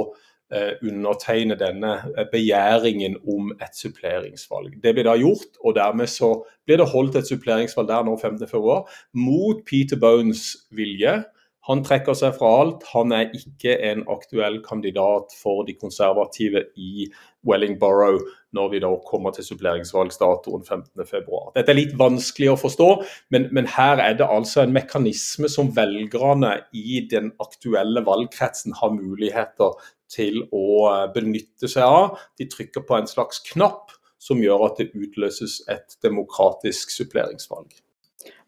eh, 0.53 0.75
undertegne 0.85 1.57
denne 1.61 1.95
eh, 2.13 2.27
begjæringen 2.33 3.17
om 3.25 3.53
et 3.57 3.77
suppleringsvalg. 3.79 4.77
Det 4.83 4.95
ble 4.97 5.07
da 5.07 5.17
gjort, 5.21 5.57
og 5.65 5.77
dermed 5.79 6.11
så 6.13 6.35
ble 6.67 6.81
det 6.81 6.91
holdt 6.93 7.21
et 7.21 7.31
suppleringsvalg 7.31 7.89
der 7.89 8.05
nå 8.05 8.17
15.2. 8.19 8.81
mot 9.21 9.65
Peter 9.69 10.01
Bones 10.01 10.51
vilje. 10.75 11.23
Han 11.65 11.81
trekker 11.85 12.17
seg 12.19 12.35
fra 12.37 12.51
alt. 12.61 12.83
Han 12.93 13.13
er 13.17 13.31
ikke 13.37 13.77
en 13.89 14.03
aktuell 14.13 14.59
kandidat 14.65 15.33
for 15.39 15.65
de 15.65 15.73
konservative 15.81 16.67
i 16.77 17.07
Wellingborough 17.49 18.21
når 18.55 18.69
vi 18.75 18.81
da 18.85 18.91
kommer 19.09 19.33
til 19.35 19.47
suppleringsvalgsdatoen 19.49 20.63
15.2. 20.67 21.41
Dette 21.57 21.73
er 21.73 21.79
litt 21.79 21.97
vanskelig 21.99 22.53
å 22.53 22.59
forstå, 22.61 22.89
men, 23.35 23.49
men, 23.57 23.67
her 23.75 24.01
er 24.03 24.19
det 24.21 24.29
altså 24.29 24.63
en 24.63 24.77
mekanisme 24.77 25.51
som 25.51 25.73
velgerne 25.75 26.53
i 26.77 27.01
den 27.11 27.33
aktuelle 27.43 28.05
valgkretsen 28.07 28.77
har 28.79 28.95
muligheter 28.95 29.75
til 30.13 30.45
å 30.53 30.67
eh, 30.93 31.09
benytte 31.17 31.71
seg 31.71 31.89
av. 31.89 32.21
De 32.39 32.47
trykker 32.51 32.85
på 32.87 33.01
en 33.01 33.11
slags 33.11 33.43
knapp 33.51 33.97
som 34.23 34.41
gjør 34.41 34.69
at 34.69 34.79
det 34.81 34.93
utløses 34.95 35.63
et 35.73 35.99
demokratisk 36.05 36.93
suppleringsvalg. 36.95 37.73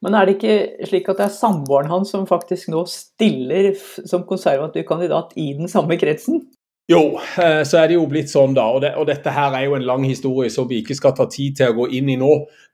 Men 0.04 0.14
er 0.16 0.26
det 0.26 0.37
ikke 0.37 0.88
slik 0.88 1.09
at 1.11 1.21
det 1.21 1.28
er 1.28 1.38
samboeren 1.38 1.90
hans 1.90 2.12
som 2.14 2.28
faktisk 2.28 2.71
nå 2.73 2.85
stiller 2.90 3.73
som 3.78 4.26
konservativ 4.28 4.87
kandidat 4.88 5.33
i 5.40 5.52
den 5.59 5.71
samme 5.73 5.99
kretsen? 6.00 6.45
Jo, 6.88 7.18
eh, 7.42 7.64
så 7.66 7.80
er 7.80 7.88
det 7.90 7.97
jo 7.97 8.04
blitt 8.06 8.30
sånn, 8.30 8.52
da. 8.54 8.68
Og, 8.71 8.78
det, 8.85 8.92
og, 8.95 9.09
dette 9.09 9.33
her 9.35 9.56
er 9.59 9.64
jo 9.64 9.75
en 9.75 9.87
lang 9.88 10.04
historie 10.06 10.52
som 10.54 10.68
vi 10.71 10.85
ikke 10.85 10.95
skal 10.95 11.16
ta 11.18 11.25
tid 11.26 11.56
til 11.59 11.73
å 11.73 11.75
gå 11.80 11.88
inn 11.99 12.12
i 12.12 12.14
nå. 12.21 12.28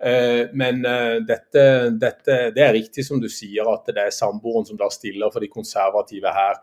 Eh, 0.04 0.50
men 0.52 0.82
eh, 0.84 1.14
dette, 1.24 1.62
dette, 1.96 2.36
det 2.52 2.60
er 2.60 2.74
riktig 2.76 3.06
som 3.06 3.22
du 3.22 3.30
sier, 3.32 3.64
at 3.72 3.88
det 3.88 4.02
er 4.04 4.12
samboeren 4.12 4.68
som 4.68 4.76
da 4.76 4.90
stiller 4.92 5.32
for 5.32 5.40
de 5.40 5.48
konservative 5.48 6.28
her. 6.36 6.60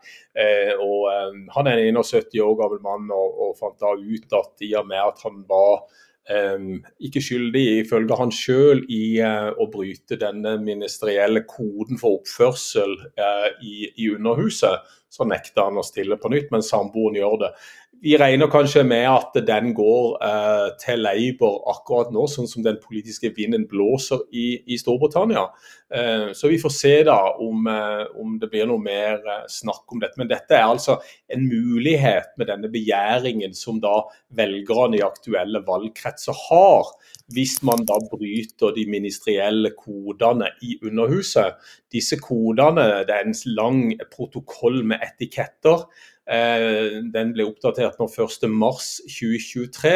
Og 0.84 1.08
han 1.56 1.66
er 1.66 1.82
en 1.88 1.98
71 1.98 2.38
år 2.44 2.54
gammel 2.60 2.78
mann 2.84 3.10
og, 3.10 3.42
og 3.42 3.58
fant 3.58 3.82
da 3.82 3.96
ut 3.98 4.38
at 4.38 4.62
i 4.62 4.70
og 4.78 4.86
med 4.86 5.02
at 5.02 5.26
han 5.26 5.42
var 5.50 5.82
ikke 6.28 7.22
skyldig, 7.24 7.64
ifølge 7.80 8.16
han 8.20 8.30
sjøl, 8.30 8.84
i 8.92 9.18
uh, 9.24 9.50
å 9.58 9.66
bryte 9.72 10.18
denne 10.20 10.56
ministerielle 10.62 11.42
koden 11.48 11.98
for 11.98 12.20
oppførsel 12.20 12.92
uh, 13.18 13.48
i, 13.66 13.90
Underhuset. 14.12 14.86
Så 15.10 15.26
nekter 15.26 15.66
han 15.66 15.80
å 15.80 15.82
stille 15.82 16.20
på 16.20 16.30
nytt, 16.30 16.52
men 16.52 16.62
samboeren 16.62 17.18
gjør 17.18 17.38
det 17.40 17.54
vi 18.00 18.14
regner 18.16 18.48
kanskje 18.48 18.80
med 18.88 19.04
at 19.10 19.34
den 19.44 19.74
går 19.76 20.14
eh, 20.24 20.68
til 20.80 21.02
Labour 21.04 21.58
akkurat 21.68 22.12
nå, 22.14 22.24
sånn 22.32 22.48
som 22.48 22.64
den 22.64 22.78
politiske 22.80 23.28
vinden 23.36 23.66
blåser 23.68 24.22
i 24.32 24.78
Storbritannia. 24.80 25.50
Eh, 25.94 26.32
så 26.32 26.48
vi 26.48 26.58
får 26.58 26.70
se 26.70 27.02
da 27.02 27.36
om, 27.38 27.66
eh, 27.66 28.20
om, 28.20 28.38
det 28.38 28.46
blir 28.52 28.66
noe 28.70 28.78
mer 28.78 29.16
eh, 29.18 29.46
snakk 29.50 29.90
om 29.90 29.98
dette. 30.02 30.14
Men 30.20 30.28
dette 30.30 30.54
er 30.54 30.68
altså 30.68 31.00
en 31.32 31.48
mulighet 31.50 32.36
med 32.38 32.46
denne 32.52 32.70
begjæringen 32.70 33.54
som 33.58 33.80
da 33.82 34.04
velgerne 34.38 35.00
i 35.00 35.02
aktuelle 35.02 35.64
valgkretser 35.66 36.36
har, 36.46 36.92
hvis 37.34 37.58
man 37.66 37.82
da 37.88 37.98
bryter 38.12 38.74
de 38.76 38.86
ministerielle 38.90 39.72
kodene 39.78 40.52
i 40.62 40.78
Underhuset. 40.86 41.58
Disse 41.90 42.16
kodene, 42.22 43.04
det 43.08 43.16
er 43.16 43.26
en 43.26 43.34
lang 43.58 43.82
protokoll 44.14 44.84
med 44.86 45.02
etiketter. 45.06 45.88
Den 46.30 47.32
ble 47.34 47.44
oppdatert 47.48 47.98
nå 47.98 48.06
1.3.2023. 48.06 49.94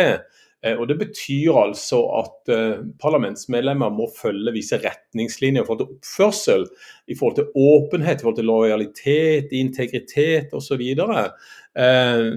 Eh, 0.64 0.76
og 0.80 0.88
Det 0.88 0.96
betyr 0.98 1.56
altså 1.60 1.98
at 2.22 2.52
uh, 2.52 2.84
parlamentsmedlemmer 3.00 3.92
må 3.92 4.08
følge 4.16 4.54
visse 4.54 4.78
retningslinjer 4.80 5.62
i 5.62 5.66
forhold 5.66 5.82
til 5.82 5.96
oppførsel, 5.98 6.64
i 7.08 7.16
forhold 7.18 7.36
til 7.36 7.50
åpenhet, 7.54 8.20
i 8.20 8.24
forhold 8.24 8.38
til 8.38 8.48
lojalitet, 8.48 9.52
integritet 9.52 10.54
osv. 10.56 10.84
Uh, 11.04 12.30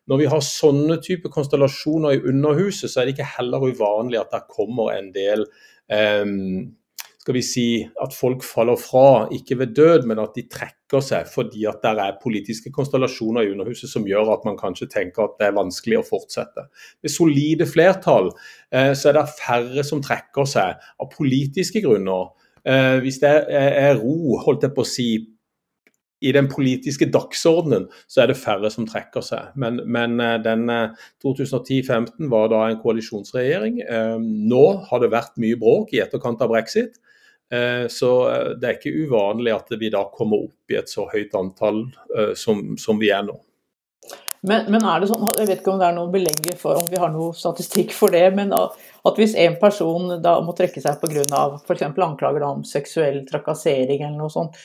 Når 0.07 0.21
vi 0.21 0.29
har 0.29 0.45
sånne 0.45 0.99
type 1.01 1.31
konstellasjoner 1.33 2.13
i 2.13 2.21
Underhuset, 2.29 2.91
så 2.91 3.01
er 3.01 3.09
det 3.09 3.15
ikke 3.15 3.33
heller 3.39 3.65
uvanlig 3.65 4.21
at 4.21 4.35
det 4.35 4.45
kommer 4.53 4.93
en 4.93 5.09
del 5.15 5.47
um, 5.89 6.75
skal 7.23 7.37
vi 7.37 7.41
si, 7.45 7.67
at 8.03 8.11
folk 8.11 8.41
faller 8.43 8.75
fra, 8.75 9.29
ikke 9.31 9.55
ved 9.61 9.75
død, 9.77 10.07
men 10.09 10.19
at 10.19 10.33
de 10.35 10.43
trekker 10.51 10.99
seg 11.03 11.29
fordi 11.31 11.63
at 11.69 11.79
det 11.79 11.93
er 12.03 12.17
politiske 12.19 12.71
konstellasjoner 12.75 13.45
i 13.45 13.53
Underhuset 13.53 13.87
som 13.89 14.03
gjør 14.07 14.33
at 14.33 14.43
man 14.43 14.59
kanskje 14.59 14.89
tenker 14.91 15.23
at 15.23 15.37
det 15.39 15.47
er 15.47 15.55
vanskelig 15.55 16.01
å 16.01 16.05
fortsette. 16.09 16.67
Med 16.99 17.13
solide 17.13 17.67
flertall 17.69 18.27
eh, 18.75 18.91
så 18.91 19.13
er 19.13 19.21
det 19.21 19.37
færre 19.37 19.85
som 19.87 20.03
trekker 20.03 20.49
seg 20.51 20.83
av 20.99 21.11
politiske 21.15 21.79
grunner. 21.85 22.33
Eh, 22.63 22.97
hvis 23.03 23.19
det 23.19 23.31
er, 23.51 23.97
ro, 23.99 24.37
holdt 24.43 24.63
jeg 24.67 24.75
på 24.75 24.85
å 24.85 24.87
si, 24.87 25.07
i 26.23 26.31
den 26.31 26.47
politiske 26.47 27.09
dagsordenen, 27.11 27.89
så 28.07 28.23
er 28.23 28.31
det 28.31 28.39
færre 28.39 28.69
som 28.71 28.87
trekker 28.87 29.25
seg. 29.25 29.51
Men, 29.59 29.81
men 29.83 30.15
eh, 30.23 30.37
den 30.45 30.69
2010-15 31.23 31.97
eh, 32.07 32.29
var 32.31 32.51
da 32.53 32.65
en 32.69 32.79
koalisjonsregjering. 32.83 33.81
Nå 34.53 34.65
har 34.89 35.03
det 35.03 35.11
vært 35.13 35.39
mye 35.43 35.59
bråk 35.59 35.95
i 35.95 36.03
etterkant 36.05 36.43
av 36.43 36.53
brexit. 36.53 36.99
Så 37.93 38.07
det 38.57 38.65
er 38.65 38.77
ikke 38.79 39.03
uvanlig 39.03 39.51
at 39.53 39.67
vi 39.77 39.91
da 39.93 39.99
kommer 40.09 40.47
opp 40.47 40.73
i 40.73 40.77
et 40.79 40.89
så 40.89 41.03
høyt 41.11 41.35
antall 41.37 41.83
som, 42.39 42.63
som 42.81 42.97
vi 42.97 43.11
er 43.13 43.27
nå. 43.27 43.35
Men, 44.43 44.65
men, 44.67 44.83
er 44.83 44.99
det 44.99 45.07
sånn, 45.07 45.23
jeg 45.37 45.47
vet 45.47 45.61
ikke 45.61 45.71
om 45.71 45.79
det 45.79 45.87
er 45.87 45.95
noen 45.95 46.11
belegg 46.11 46.49
for 46.59 46.75
om 46.75 46.89
vi 46.91 46.99
har 46.99 47.11
noe 47.13 47.31
statistikk 47.37 47.93
for 47.95 48.11
det, 48.11 48.25
men 48.35 48.51
at 48.53 49.19
hvis 49.19 49.37
en 49.39 49.55
person 49.61 50.17
da 50.23 50.33
må 50.43 50.55
trekke 50.57 50.83
seg 50.83 50.99
pga. 50.99 51.23
f.eks. 51.63 51.85
anklager 51.87 52.43
om 52.49 52.65
seksuell 52.67 53.21
trakassering 53.29 54.03
eller 54.03 54.19
noe 54.19 54.33
sånt, 54.33 54.59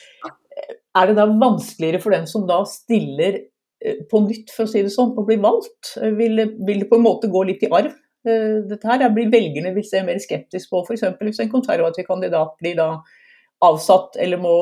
er 0.99 1.07
det 1.07 1.15
da 1.15 1.29
vanskeligere 1.29 2.01
for 2.03 2.15
den 2.15 2.27
som 2.27 2.43
da 2.49 2.59
stiller 2.67 3.39
eh, 3.39 4.03
på 4.09 4.23
nytt, 4.25 4.51
for 4.51 4.67
å 4.67 4.71
si 4.71 4.83
det 4.83 4.91
sånn, 4.91 5.15
å 5.15 5.23
bli 5.27 5.39
valgt? 5.39 5.93
Vil, 6.17 6.43
vil 6.67 6.83
det 6.83 6.89
på 6.89 6.99
en 6.99 7.05
måte 7.05 7.31
gå 7.31 7.45
litt 7.47 7.63
i 7.63 7.71
arv? 7.71 7.95
Eh, 8.27 8.59
dette 8.67 8.89
her 8.89 9.05
blir 9.15 9.31
velgerne 9.31 9.71
vil 9.77 9.87
se 9.87 10.03
mer 10.03 10.19
skeptisk 10.19 10.73
på, 10.73 10.83
f.eks. 10.83 11.07
hvis 11.23 11.39
en 11.45 11.53
konservativ 11.53 12.07
kandidat 12.09 12.57
blir 12.59 12.75
da 12.79 12.89
avsatt 13.65 14.17
eller 14.23 14.39
må 14.39 14.55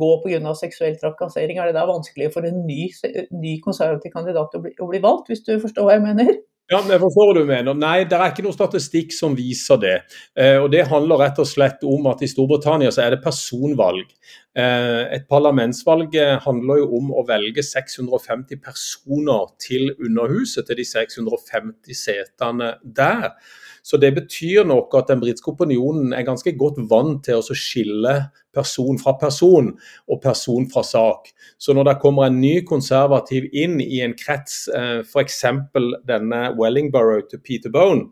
gå 0.00 0.10
pga. 0.24 0.54
seksuell 0.56 0.96
trakassering, 1.00 1.58
er 1.58 1.70
det 1.70 1.78
da 1.78 1.86
vanskelig 1.88 2.32
for 2.34 2.48
en 2.48 2.62
ny, 2.66 2.88
ny 3.32 3.58
konservativ 3.64 4.14
kandidat 4.14 4.54
å 4.56 4.62
bli, 4.64 4.72
å 4.80 4.88
bli, 4.88 5.02
valgt, 5.04 5.28
hvis 5.28 5.44
du 5.44 5.58
forstår 5.60 5.84
hva 5.84 5.98
jeg 5.98 6.06
mener? 6.06 6.38
Ja, 6.68 6.82
jeg 6.84 7.00
forstår 7.00 7.30
hva 7.30 7.34
du 7.36 7.48
mener. 7.48 7.76
Nei, 7.76 8.02
det 8.08 8.16
er 8.16 8.32
ikke 8.32 8.44
noe 8.44 8.56
statistikk 8.56 9.14
som 9.16 9.36
viser 9.36 9.80
det. 9.80 9.94
Eh, 10.36 10.58
og 10.60 10.68
Det 10.72 10.82
handler 10.88 11.22
rett 11.22 11.40
og 11.40 11.48
slett 11.48 11.84
om 11.84 12.08
at 12.10 12.20
i 12.24 12.28
Storbritannia 12.28 12.92
så 12.92 13.06
er 13.06 13.16
det 13.16 13.22
personvalg. 13.24 14.10
Eh, 14.52 15.04
et 15.16 15.24
parlamentsvalg 15.32 16.12
handler 16.44 16.82
jo 16.82 16.90
om 17.00 17.14
å 17.16 17.24
velge 17.28 17.64
650 17.64 18.60
personer 18.60 19.48
til 19.64 19.94
Underhuset, 19.96 20.68
til 20.68 20.76
de 20.76 20.84
650 20.88 21.96
setene 21.96 22.74
der. 22.84 23.32
Så 23.88 23.96
det 23.96 24.10
betyr 24.18 24.66
nok 24.68 24.92
at 24.98 25.08
den 25.08 25.20
britiske 25.22 25.48
opinionen 25.54 26.12
er 26.12 26.26
ganske 26.26 26.52
godt 26.60 26.76
vant 26.90 27.22
til 27.24 27.40
å 27.40 27.56
skille 27.56 28.14
person 28.52 28.98
fra 29.00 29.14
person 29.16 29.70
og 30.04 30.20
person 30.20 30.66
fra 30.68 30.82
sak. 30.84 31.30
Så 31.56 31.72
når 31.72 31.88
det 31.88 32.00
kommer 32.02 32.28
en 32.28 32.36
ny 32.42 32.58
konservativ 32.68 33.48
inn 33.56 33.78
i 33.80 34.02
en 34.04 34.12
krets, 34.18 34.66
eh, 34.68 35.00
f.eks. 35.00 35.40
denne 36.04 36.42
Wellingborough 36.58 37.30
til 37.30 37.40
Peter 37.40 37.72
Bone, 37.72 38.10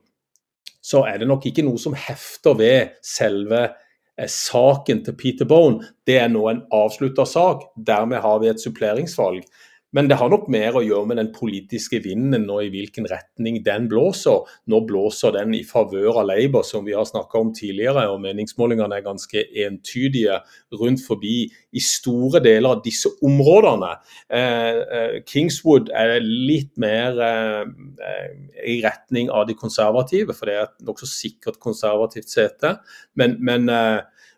så 0.80 1.04
er 1.04 1.20
det 1.20 1.28
nok 1.28 1.44
ikke 1.50 1.66
noe 1.66 1.80
som 1.82 1.96
hefter 1.98 2.56
ved 2.56 2.96
selve 3.04 3.66
eh, 3.66 4.30
saken 4.32 5.04
til 5.04 5.18
Peter 5.20 5.44
Bone. 5.44 5.84
Det 6.08 6.16
er 6.22 6.32
nå 6.32 6.48
en 6.48 6.64
avslutta 6.72 7.28
sak. 7.28 7.68
Dermed 7.76 8.24
har 8.24 8.40
vi 8.40 8.48
et 8.48 8.64
suppleringsvalg. 8.64 9.44
Men 9.96 10.10
det 10.10 10.18
har 10.20 10.28
nok 10.28 10.50
mer 10.52 10.76
å 10.76 10.84
gjøre 10.84 11.08
med 11.08 11.16
den 11.22 11.30
politiske 11.32 12.02
vinden 12.04 12.44
og 12.52 12.66
i 12.66 12.70
hvilken 12.74 13.06
retning 13.08 13.62
den 13.64 13.86
blåser. 13.88 14.44
Nå 14.68 14.82
blåser 14.88 15.32
den 15.38 15.54
i 15.56 15.62
favør 15.64 16.20
av 16.20 16.28
Labour, 16.28 16.66
som 16.68 16.84
vi 16.84 16.92
har 16.96 17.06
snakka 17.08 17.40
om 17.40 17.52
tidligere. 17.56 18.04
og 18.12 18.20
Meningsmålingene 18.20 18.98
er 18.98 19.06
ganske 19.06 19.44
entydige 19.64 20.36
rundt 20.76 21.00
forbi 21.06 21.46
i 21.48 21.82
store 21.82 22.42
deler 22.44 22.76
av 22.76 22.82
disse 22.84 23.08
områdene. 23.24 23.94
Eh, 24.28 24.82
eh, 24.98 25.16
Kingswood 25.28 25.88
er 25.96 26.18
litt 26.20 26.74
mer 26.76 27.16
eh, 27.30 27.64
i 28.68 28.80
retning 28.84 29.32
av 29.32 29.46
de 29.48 29.56
konservative, 29.56 30.36
for 30.36 30.50
det 30.50 30.58
er 30.58 30.68
et 30.68 30.84
nokså 30.84 31.08
sikkert 31.08 31.60
konservativt 31.62 32.28
sete. 32.32 32.76
Men, 33.16 33.38
men 33.40 33.70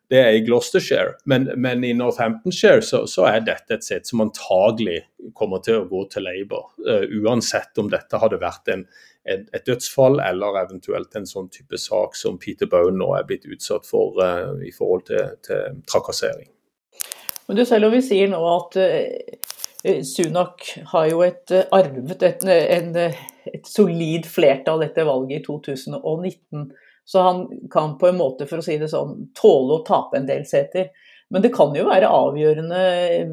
det 0.08 0.18
er 0.18 0.36
i 0.36 0.40
Gloucestershire. 0.44 1.16
Men, 1.24 1.50
men 1.56 1.84
i 1.84 1.92
Northamptonshire 1.92 2.82
så, 2.82 3.02
så, 3.06 3.26
er 3.28 3.44
dette 3.44 3.76
et 3.76 3.84
sett 3.84 4.08
som 4.08 4.22
antagelig 4.24 5.02
kommer 5.36 5.60
til 5.64 5.82
å 5.82 5.88
gå 5.90 6.04
til 6.12 6.24
Labour. 6.24 6.70
Uh, 6.80 7.04
uansett 7.20 7.78
om 7.80 7.90
dette 7.92 8.20
hadde 8.20 8.40
vært 8.40 8.72
en, 8.72 8.86
et, 9.28 9.44
et, 9.52 9.64
dødsfall 9.68 10.22
eller 10.24 10.62
eventuelt 10.62 11.18
en 11.18 11.28
sånn 11.28 11.50
type 11.52 11.80
sak 11.80 12.16
som 12.16 12.40
Peter 12.40 12.70
Bone 12.70 12.96
nå 12.96 13.12
er 13.18 13.28
blitt 13.28 13.44
utsatt 13.48 13.88
for 13.88 14.16
uh, 14.22 14.56
i 14.64 14.72
forhold 14.74 15.08
til, 15.10 15.36
til 15.44 15.82
trakassering. 15.90 16.48
Men 17.48 17.60
du 17.60 17.64
Selv 17.68 17.88
om 17.88 17.96
vi 17.96 18.04
sier 18.04 18.32
nå 18.32 18.40
at 18.54 18.80
uh, 18.80 20.02
Sunak 20.04 20.64
har 20.90 21.12
jo 21.12 21.20
et, 21.22 21.52
arvet 21.70 22.24
et, 22.26 22.48
en, 22.48 22.96
et 22.98 23.68
solid 23.68 24.26
flertall 24.26 24.82
etter 24.88 25.06
valget 25.06 25.44
i 25.44 25.44
2019 25.46 26.70
så 27.08 27.22
han 27.24 27.46
kan 27.72 27.94
på 27.98 28.10
en 28.10 28.18
måte, 28.18 28.44
for 28.48 28.60
å 28.60 28.64
si 28.64 28.74
det 28.76 28.90
sånn, 28.92 29.30
tåle 29.36 29.78
å 29.78 29.84
tape 29.86 30.18
en 30.18 30.26
del 30.28 30.42
seter. 30.48 30.90
Men 31.32 31.44
det 31.44 31.54
kan 31.54 31.72
jo 31.76 31.86
være 31.88 32.10
avgjørende 32.12 32.80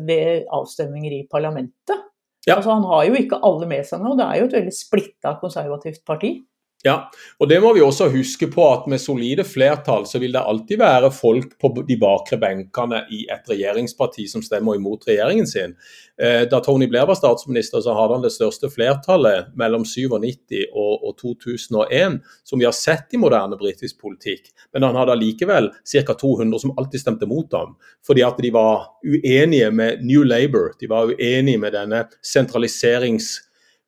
ved 0.08 0.46
avstemninger 0.56 1.18
i 1.18 1.26
parlamentet. 1.32 2.06
Ja. 2.48 2.56
Altså, 2.56 2.72
han 2.72 2.86
har 2.88 3.04
jo 3.10 3.18
ikke 3.20 3.42
alle 3.44 3.68
med 3.68 3.84
seg 3.88 4.00
nå. 4.00 4.14
Det 4.16 4.28
er 4.30 4.40
jo 4.40 4.48
et 4.48 4.56
veldig 4.60 4.76
splitta 4.76 5.34
konservativt 5.42 6.06
parti. 6.08 6.38
Ja, 6.86 7.08
og 7.42 7.48
det 7.50 7.58
må 7.64 7.72
vi 7.74 7.82
også 7.82 8.12
huske 8.14 8.46
på 8.54 8.62
at 8.70 8.84
med 8.92 9.02
solide 9.02 9.42
flertall 9.48 10.04
så 10.06 10.20
vil 10.22 10.36
det 10.36 10.44
alltid 10.46 10.78
være 10.78 11.10
folk 11.10 11.56
på 11.58 11.72
de 11.88 11.96
bakre 11.98 12.38
benkene 12.38 13.00
i 13.10 13.24
et 13.34 13.48
regjeringsparti 13.50 14.28
som 14.30 14.44
stemmer 14.46 14.78
imot 14.78 15.08
regjeringen 15.10 15.50
sin. 15.50 15.74
Eh, 16.22 16.44
da 16.52 16.60
Tony 16.62 16.86
Blair 16.92 17.08
var 17.10 17.18
statsminister, 17.18 17.82
så 17.82 17.96
hadde 17.98 18.20
han 18.20 18.26
det 18.28 18.36
største 18.36 18.70
flertallet 18.70 19.50
mellom 19.58 19.82
97 19.82 20.62
og, 20.68 21.08
og 21.10 21.18
2001 21.24 22.20
som 22.46 22.62
vi 22.62 22.70
har 22.70 22.78
sett 22.78 23.18
i 23.18 23.22
moderne 23.24 23.58
britisk 23.58 23.98
politikk. 24.06 24.54
Men 24.70 24.86
han 24.86 25.02
hadde 25.02 25.18
allikevel 25.18 25.72
ca. 25.82 26.14
200 26.14 26.62
som 26.68 26.76
alltid 26.78 27.02
stemte 27.02 27.26
mot 27.26 27.58
ham, 27.58 27.74
fordi 28.06 28.22
at 28.30 28.38
de 28.46 28.54
var 28.54 28.92
uenige 29.02 29.74
med 29.74 30.06
New 30.06 30.22
Labour. 30.22 30.76
De 30.78 30.94
var 30.94 31.10
uenige 31.10 31.66
med 31.66 31.74
denne 31.74 32.06
sentraliserings 32.22 33.40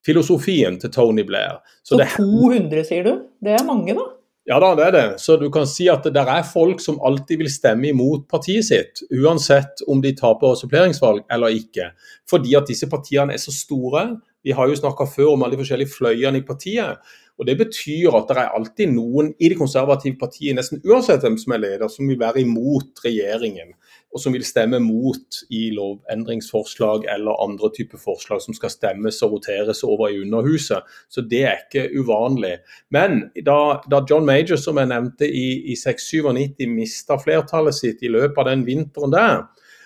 filosofien 0.08 0.80
til 0.82 0.94
Tony 0.94 1.26
Blair. 1.28 1.60
Så, 1.84 1.96
så 1.96 2.00
det, 2.02 2.12
200, 2.16 2.86
sier 2.88 3.04
du? 3.08 3.12
Det 3.44 3.58
er 3.58 3.68
mange, 3.68 3.96
da? 3.98 4.08
Ja 4.48 4.62
da, 4.64 4.70
det 4.80 4.86
er 4.86 4.94
det. 4.96 5.08
Så 5.20 5.36
du 5.36 5.50
kan 5.52 5.68
si 5.68 5.90
at 5.92 6.06
det 6.08 6.24
er 6.24 6.46
folk 6.48 6.80
som 6.80 7.02
alltid 7.04 7.42
vil 7.42 7.52
stemme 7.52 7.90
imot 7.90 8.30
partiet 8.32 8.64
sitt, 8.70 9.02
uansett 9.12 9.84
om 9.92 10.00
de 10.04 10.14
taper 10.16 10.56
suppleringsvalg 10.56 11.26
eller 11.36 11.58
ikke. 11.60 11.90
Fordi 12.32 12.56
at 12.56 12.72
disse 12.72 12.88
partiene 12.88 13.36
er 13.36 13.44
så 13.44 13.52
store. 13.52 14.06
Vi 14.48 14.56
har 14.56 14.70
jo 14.72 14.78
snakka 14.80 15.10
før 15.12 15.34
om 15.34 15.44
alle 15.44 15.58
de 15.58 15.66
forskjellige 15.66 15.92
fløyene 15.98 16.40
i 16.40 16.48
partiet. 16.48 17.04
Og 17.38 17.46
Det 17.46 17.58
betyr 17.58 18.16
at 18.18 18.32
det 18.32 18.38
er 18.40 18.56
alltid 18.56 18.94
noen 18.96 19.34
i 19.38 19.50
det 19.52 19.60
konservative 19.60 20.16
partiet, 20.18 20.56
nesten 20.58 20.80
uansett 20.88 21.22
hvem 21.22 21.36
som 21.38 21.54
er 21.54 21.62
leder, 21.62 21.92
som 21.92 22.08
vil 22.08 22.18
være 22.18 22.42
imot 22.42 23.04
regjeringen. 23.04 23.76
Og 24.18 24.22
som 24.24 24.34
vil 24.34 24.46
stemme 24.46 24.80
mot 24.82 25.42
i 25.54 25.68
lovendringsforslag 25.76 27.06
eller 27.14 27.38
andre 27.44 27.70
typer 27.76 28.02
forslag 28.02 28.42
som 28.42 28.56
skal 28.58 28.72
stemmes 28.74 29.22
og 29.22 29.36
voteres 29.36 29.84
over 29.86 30.10
i 30.10 30.18
Underhuset. 30.24 30.88
Så 31.14 31.22
det 31.22 31.44
er 31.46 31.60
ikke 31.62 31.86
uvanlig. 32.00 32.56
Men 32.90 33.28
da, 33.46 33.78
da 33.86 34.02
John 34.10 34.26
Major, 34.26 34.58
som 34.58 34.82
jeg 34.82 34.90
nevnte 34.90 35.30
i, 35.30 35.70
i 35.70 35.78
697, 35.78 36.66
mista 36.72 37.20
flertallet 37.22 37.78
sitt 37.78 38.02
i 38.02 38.10
løpet 38.10 38.42
av 38.42 38.50
den 38.50 38.66
vinteren 38.66 39.14
der, 39.14 39.44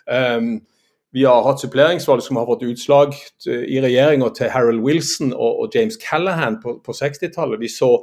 um, 0.07 0.53
vi 1.11 1.25
har 1.27 1.43
hatt 1.43 1.59
suppleringsvalg 1.59 2.23
som 2.23 2.39
har 2.39 2.47
fått 2.47 2.63
utslag 2.63 3.17
i 3.43 3.81
regjeringa 3.83 4.29
til 4.37 4.47
Harold 4.53 4.79
Wilson 4.85 5.33
og, 5.35 5.65
og 5.65 5.75
James 5.75 5.99
Callahan 5.99 6.61
på, 6.63 6.77
på 6.85 6.95
60-tallet. 6.95 7.59
Vi 7.59 7.67
så 7.67 7.97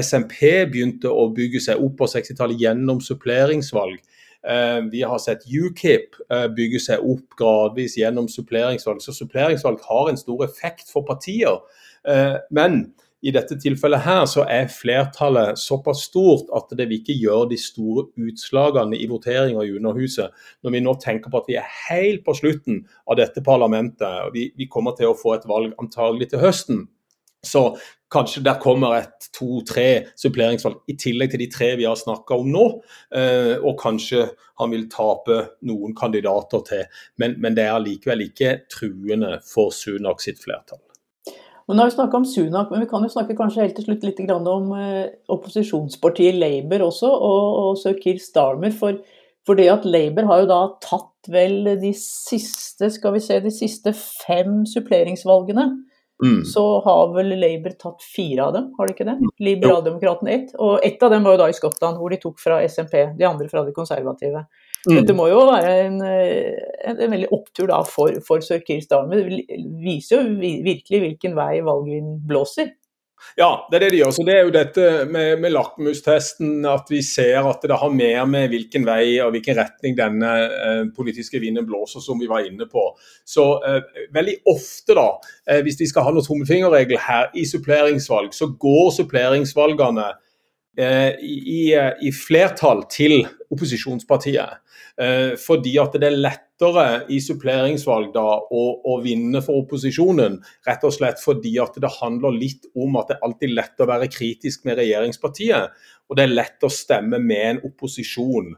SMP 0.00 0.64
begynte 0.72 1.12
å 1.12 1.28
bygge 1.36 1.60
seg 1.60 1.82
opp 1.84 1.98
på 2.00 2.08
60-tallet 2.08 2.64
gjennom 2.64 3.04
suppleringsvalg. 3.04 4.00
Eh, 4.48 4.80
vi 4.92 5.02
har 5.02 5.18
sett 5.18 5.46
UKIP 5.48 6.18
eh, 6.32 6.48
bygge 6.56 6.80
seg 6.82 7.04
opp 7.04 7.38
gradvis 7.38 7.96
gjennom 7.96 8.28
suppleringsvalg. 8.28 9.00
Så 9.00 9.14
suppleringsvalg 9.16 9.80
har 9.88 10.10
en 10.10 10.20
stor 10.20 10.44
effekt 10.44 10.92
for 10.92 11.06
partier. 11.08 11.62
Eh, 12.08 12.36
men 12.52 12.82
i 13.24 13.32
dette 13.32 13.56
tilfellet 13.56 14.04
her 14.04 14.26
så 14.28 14.42
er 14.52 14.68
flertallet 14.68 15.56
såpass 15.56 16.02
stort 16.10 16.50
at 16.52 16.74
det 16.76 16.84
vil 16.90 17.00
ikke 17.00 17.16
gjøre 17.16 17.48
de 17.54 17.58
store 17.60 18.04
utslagene 18.20 18.98
i 19.00 19.06
voteringer 19.08 19.64
i 19.64 19.72
Underhuset. 19.78 20.34
Når 20.60 20.74
vi 20.74 20.82
nå 20.84 20.92
tenker 21.00 21.32
på 21.32 21.40
at 21.40 21.48
vi 21.48 21.56
er 21.56 21.70
helt 21.86 22.20
på 22.26 22.34
slutten 22.36 22.82
av 23.08 23.16
dette 23.16 23.40
parlamentet, 23.46 24.28
vi, 24.36 24.50
vi 24.60 24.68
kommer 24.68 24.92
til 24.98 25.08
å 25.08 25.16
få 25.16 25.38
et 25.38 25.48
valg 25.48 25.72
antagelig 25.80 26.34
til 26.34 26.44
høsten. 26.44 26.84
Så 27.46 27.66
kanskje 28.14 28.44
der 28.46 28.60
kommer 28.62 28.96
et 28.98 29.28
to-tre 29.34 30.06
suppleringsvalg 30.20 30.90
i 30.90 30.96
tillegg 31.00 31.34
til 31.34 31.42
de 31.42 31.50
tre 31.52 31.72
vi 31.80 31.88
har 31.88 31.98
snakka 31.98 32.38
om 32.40 32.50
nå. 32.54 32.64
Eh, 33.16 33.56
og 33.58 33.78
kanskje 33.80 34.28
han 34.60 34.74
vil 34.74 34.88
tape 34.92 35.40
noen 35.66 35.96
kandidater 35.98 36.64
til. 36.68 36.84
Men, 37.20 37.38
men 37.42 37.56
det 37.56 37.66
er 37.66 37.76
allikevel 37.76 38.28
ikke 38.28 38.58
truende 38.72 39.38
for 39.46 39.74
Sunak 39.74 40.22
sitt 40.24 40.42
flertall. 40.42 40.82
Men 41.64 41.78
nå 41.78 41.84
har 41.84 41.90
vi 41.90 41.96
snakka 41.96 42.18
om 42.20 42.26
Sunak, 42.28 42.70
men 42.70 42.82
vi 42.84 42.88
kan 42.90 43.04
jo 43.04 43.12
snakke 43.12 43.36
kanskje 43.38 43.64
helt 43.64 43.78
til 43.78 43.86
slutt 43.86 44.02
litt 44.04 44.20
om 44.34 44.72
eh, 44.76 45.14
opposisjonspartiet 45.32 46.36
Labour 46.36 46.90
også, 46.90 47.08
og, 47.08 47.44
og 47.62 47.78
sir 47.80 47.96
Keir 48.00 48.20
Starmer. 48.20 48.74
For, 48.76 49.00
for, 49.48 49.56
det 49.56 49.70
at 49.72 49.88
Labour 49.88 50.28
har 50.28 50.42
jo 50.42 50.50
da 50.50 50.60
tatt 50.84 51.30
vel 51.32 51.72
de 51.80 51.94
siste, 51.96 52.90
skal 52.92 53.16
vi 53.16 53.24
se, 53.24 53.40
de 53.40 53.52
siste 53.54 53.94
fem 53.96 54.62
suppleringsvalgene. 54.68 55.70
Mm. 56.22 56.44
Så 56.46 56.80
har 56.84 57.14
vel 57.14 57.34
Labour 57.40 57.74
tatt 57.78 58.02
fire 58.06 58.44
av 58.44 58.52
dem, 58.54 58.68
har 58.76 58.86
de 58.86 58.94
ikke 58.94 59.06
det? 59.08 59.16
Liberaldemokraten 59.18 59.48
Liberaldemokratene 59.48 60.36
ett. 60.36 60.52
Og 60.62 60.84
ett 60.86 61.02
av 61.02 61.10
dem 61.10 61.26
var 61.26 61.34
jo 61.34 61.40
da 61.42 61.48
i 61.50 61.56
Skottland, 61.56 61.98
hvor 61.98 62.14
de 62.14 62.20
tok 62.22 62.38
fra 62.42 62.60
SMP, 62.68 63.00
de 63.18 63.26
andre 63.28 63.48
fra 63.50 63.64
de 63.66 63.74
konservative. 63.74 64.44
Mm. 64.84 64.94
Dette 64.98 65.16
må 65.16 65.26
jo 65.30 65.42
være 65.48 65.74
en, 65.86 65.98
eh, 66.04 66.54
en, 66.84 67.00
en 67.00 67.14
veldig 67.16 67.32
opptur 67.34 67.68
da 67.70 67.80
for, 67.88 68.20
for 68.26 68.44
sir 68.44 68.62
Keir 68.66 68.84
Starmer. 68.84 69.24
Det 69.24 69.58
viser 69.82 70.20
jo 70.20 70.38
virkelig 70.38 71.02
hvilken 71.06 71.36
vei 71.38 71.52
valgvinden 71.64 72.20
blåser. 72.28 72.74
Ja, 73.36 73.66
det 73.70 73.78
er 73.78 73.84
det 73.84 73.90
de 73.94 74.00
gjør. 74.02 74.12
Så 74.14 74.24
Det 74.26 74.34
er 74.34 74.42
jo 74.46 74.54
dette 74.54 74.88
med, 75.10 75.40
med 75.42 75.54
lakmustesten, 75.54 76.64
at 76.70 76.90
vi 76.90 77.02
ser 77.02 77.46
at 77.50 77.64
det 77.66 77.78
har 77.80 77.90
mer 77.90 78.24
med 78.30 78.48
hvilken 78.52 78.86
vei 78.86 79.18
og 79.24 79.32
hvilken 79.34 79.58
retning 79.58 79.96
denne 79.98 80.32
eh, 80.46 80.82
politiske 80.96 81.40
vinden 81.42 81.66
blåser, 81.66 82.04
som 82.04 82.20
vi 82.20 82.30
var 82.30 82.46
inne 82.46 82.68
på. 82.70 82.86
Så 83.26 83.46
eh, 83.66 83.80
veldig 84.14 84.36
ofte, 84.54 84.94
da, 84.94 85.08
eh, 85.50 85.64
hvis 85.66 85.80
de 85.80 85.88
skal 85.90 86.06
ha 86.06 86.14
noen 86.14 86.26
tommefingerregel 86.26 87.00
her 87.08 87.32
i 87.34 87.46
suppleringsvalg, 87.48 88.30
så 88.36 88.52
går 88.60 88.92
suppleringsvalgene 89.00 90.12
i, 90.74 91.60
i, 91.70 92.10
flertall 92.10 92.84
til 92.90 93.20
opposisjonspartiet. 93.54 94.60
Eh, 94.94 95.34
fordi 95.40 95.72
at 95.82 95.96
det 95.98 96.06
er 96.06 96.20
lettere 96.22 96.86
i 97.10 97.16
suppleringsvalg 97.22 98.12
da 98.14 98.22
å, 98.38 98.62
å, 98.86 98.98
vinne 99.02 99.42
for 99.42 99.64
opposisjonen. 99.64 100.36
Rett 100.68 100.86
og 100.86 100.94
slett 100.94 101.22
fordi 101.22 101.56
at 101.62 101.74
det 101.82 101.90
handler 101.96 102.36
litt 102.36 102.68
om 102.78 102.94
at 103.00 103.10
det 103.10 103.16
er 103.16 103.26
alltid 103.26 103.54
lett 103.56 103.82
å 103.82 103.88
være 103.90 104.10
kritisk 104.12 104.68
med 104.68 104.78
regjeringspartiet. 104.78 105.74
Og 106.06 106.18
det 106.18 106.26
er 106.26 106.36
lett 106.36 106.66
å 106.66 106.70
stemme 106.70 107.18
med 107.18 107.48
en 107.48 107.62
opposisjon. 107.66 108.52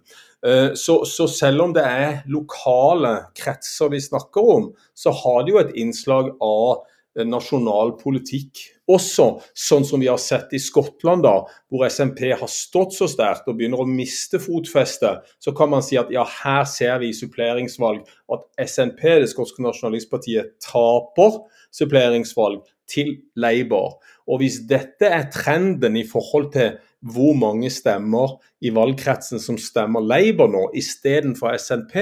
Eh, 0.44 0.74
så, 0.76 0.98
så 1.08 1.28
selv 1.30 1.68
om 1.68 1.72
det 1.76 1.86
er 1.88 2.20
lokale 2.28 3.30
kretser 3.38 3.94
vi 3.94 4.02
snakker 4.04 4.52
om, 4.58 4.68
så 4.92 5.14
har 5.24 5.40
det 5.46 5.54
jo 5.56 5.62
et 5.62 5.74
innslag 5.80 6.34
av 6.44 6.84
Eh, 6.84 6.95
nasjonal 7.24 7.94
politikk 8.00 8.60
også, 8.86 9.26
sånn 9.56 9.86
som 9.86 10.02
vi 10.02 10.08
har 10.10 10.20
sett 10.22 10.52
i 10.54 10.60
Skottland, 10.62 11.24
da, 11.26 11.40
hvor 11.72 11.86
SMP 11.88 12.28
har 12.30 12.50
stått 12.50 12.94
så 12.94 13.08
sterkt 13.10 13.48
og 13.50 13.58
begynner 13.58 13.82
å 13.82 13.88
miste 13.88 14.38
fotfestet, 14.42 15.26
så 15.42 15.54
kan 15.56 15.72
man 15.72 15.82
si 15.82 15.98
at 15.98 16.12
ja, 16.14 16.26
her 16.44 16.64
ser 16.70 17.00
vi 17.02 17.10
i 17.10 17.16
suppleringsvalg 17.16 18.04
at 18.34 18.46
SNP, 18.68 19.02
det 19.22 19.30
skotske 19.32 19.64
nasjonalistpartiet, 19.64 20.54
taper 20.62 21.40
suppleringsvalg 21.74 22.62
til 22.90 23.16
Labour. 23.38 23.96
Og 24.30 24.42
hvis 24.42 24.60
dette 24.70 25.08
er 25.10 25.26
trenden 25.34 25.98
i 25.98 26.06
forhold 26.06 26.52
til 26.54 26.76
hvor 27.06 27.36
mange 27.38 27.68
stemmer 27.70 28.38
i 28.64 28.72
valgkretsen 28.74 29.42
som 29.42 29.58
stemmer 29.60 30.02
Labour 30.02 30.50
nå, 30.50 30.62
istedenfor 30.78 31.54
SNP, 31.58 31.98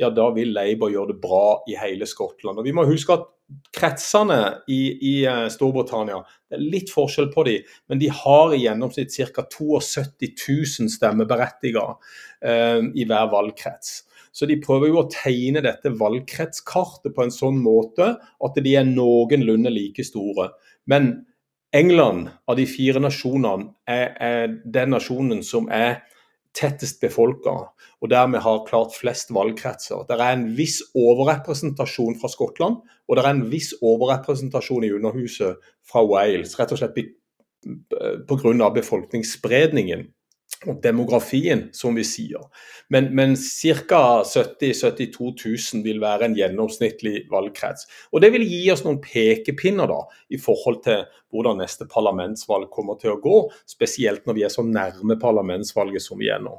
ja 0.00 0.10
da 0.12 0.28
vil 0.36 0.52
Labour 0.56 0.92
gjøre 0.92 1.12
det 1.12 1.20
bra 1.22 1.46
i 1.68 1.76
hele 1.78 2.08
Skottland. 2.08 2.58
Og 2.58 2.66
Vi 2.66 2.74
må 2.76 2.84
huske 2.88 3.16
at 3.16 3.28
kretsene 3.74 4.38
i, 4.70 4.80
i 5.08 5.14
eh, 5.28 5.48
Storbritannia, 5.52 6.20
det 6.50 6.58
er 6.58 6.64
litt 6.74 6.92
forskjell 6.92 7.30
på 7.32 7.44
de, 7.48 7.58
men 7.90 8.00
de 8.02 8.10
har 8.12 8.54
i 8.54 8.62
gjennomsnitt 8.64 9.14
ca. 9.34 9.44
72 9.48 10.56
000 10.80 10.92
stemmeberettigede 10.92 11.84
eh, 12.44 12.80
i 12.94 13.06
hver 13.08 13.30
valgkrets. 13.32 14.02
Så 14.32 14.48
de 14.48 14.56
prøver 14.64 14.88
jo 14.88 15.02
å 15.02 15.10
tegne 15.12 15.60
dette 15.64 15.92
valgkretskartet 16.00 17.12
på 17.12 17.26
en 17.26 17.34
sånn 17.34 17.58
måte 17.60 18.14
at 18.16 18.62
de 18.64 18.78
er 18.78 18.88
noenlunde 18.88 19.72
like 19.72 20.04
store. 20.08 20.48
Men 20.88 21.12
England 21.72 22.30
av 22.48 22.56
de 22.56 22.64
fire 22.68 23.00
nasjonene 23.00 23.70
er, 23.88 24.16
er 24.16 24.56
den 24.64 24.92
nasjonen 24.92 25.44
som 25.44 25.68
er 25.72 26.00
tettest 26.56 27.00
befolka, 27.00 27.54
og 28.02 28.10
dermed 28.10 28.42
har 28.44 28.64
klart 28.68 28.94
flest 28.96 29.32
valgkretser. 29.34 30.04
Det 30.08 30.18
er 30.18 30.34
en 30.34 30.46
viss 30.58 30.80
overrepresentasjon 30.98 32.18
fra 32.20 32.30
Skottland, 32.32 32.80
og 33.08 33.16
det 33.16 33.24
er 33.24 33.30
en 33.32 33.44
viss 33.52 33.72
overrepresentasjon 33.80 34.86
i 34.88 34.92
Underhuset 34.96 35.62
fra 35.88 36.04
Wales. 36.06 36.56
Rett 36.58 36.74
og 36.74 36.82
slett 36.82 36.98
pga. 38.28 38.70
befolkningsspredningen. 38.74 40.08
Og 40.66 40.78
demografien, 40.82 41.66
som 41.74 41.96
vi 41.98 42.04
sier. 42.06 42.42
Men, 42.92 43.10
men 43.16 43.34
ca. 43.36 44.22
70 44.26 44.72
000-72 44.72 45.30
000 45.74 45.84
vil 45.86 46.00
være 46.02 46.28
en 46.28 46.36
gjennomsnittlig 46.38 47.26
valgkrets. 47.32 47.88
Og 48.12 48.22
Det 48.22 48.32
vil 48.34 48.46
gi 48.46 48.62
oss 48.72 48.84
noen 48.86 49.00
pekepinner 49.02 49.90
da, 49.90 50.02
i 50.30 50.40
forhold 50.40 50.82
til 50.86 51.06
hvordan 51.32 51.62
neste 51.62 51.88
parlamentsvalg 51.90 52.70
kommer 52.72 53.00
til 53.00 53.14
å 53.14 53.20
gå. 53.22 53.38
Spesielt 53.68 54.26
når 54.26 54.38
vi 54.38 54.46
er 54.46 54.54
så 54.54 54.64
nærme 54.66 55.18
parlamentsvalget 55.20 56.04
som 56.04 56.20
vi 56.20 56.30
er 56.32 56.42
nå. 56.44 56.58